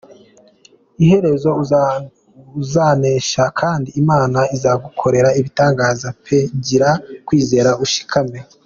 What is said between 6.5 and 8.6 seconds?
Gira kwizera ushikame.